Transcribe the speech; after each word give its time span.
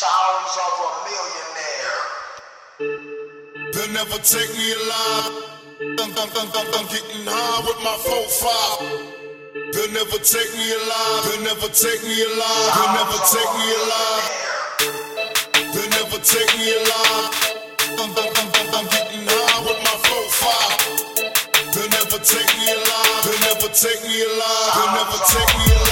Sounds 0.00 0.56
of 0.56 0.80
a 0.80 0.90
millionaire. 1.12 2.00
They'll 3.68 3.92
never 3.92 4.16
take 4.24 4.48
me 4.56 4.72
alive. 4.72 5.44
I'm, 6.00 6.08
I'm, 6.16 6.30
I'm, 6.40 6.48
I'm, 6.56 6.88
getting 6.88 7.28
high 7.28 7.60
with 7.68 7.76
my 7.84 7.92
4-5. 8.08 9.76
They'll 9.76 9.92
never 9.92 10.16
take 10.24 10.56
me 10.56 10.72
alive. 10.72 11.20
They'll 11.28 11.44
never 11.52 11.68
take 11.68 12.00
me 12.00 12.16
alive. 12.16 12.80
They'll 12.80 12.96
never 12.96 13.20
take 13.28 13.52
me 13.60 13.68
alive. 13.76 14.24
They'll 15.68 15.92
never 15.92 16.16
take 16.24 16.48
me 16.56 16.72
alive. 16.80 17.60
I'm, 18.00 18.08
I'm, 18.08 18.32
I'm, 18.40 18.72
I'm, 18.80 18.88
getting 18.88 19.28
high 19.28 19.60
with 19.68 19.84
my 19.84 20.00
4-5. 20.00 21.76
They'll 21.76 21.92
never 21.92 22.16
take 22.24 22.48
me 22.56 22.72
alive. 22.72 23.20
They'll 23.28 23.52
never 23.52 23.68
take 23.68 24.00
me 24.08 24.16
alive. 24.16 24.80
They'll 24.80 24.96
never 24.96 25.20
take 25.28 25.52
me 25.60 25.68
alive. 25.76 25.89